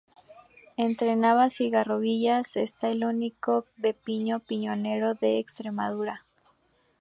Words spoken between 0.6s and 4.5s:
Entre Navas y Garrovillas está el único pinar de pino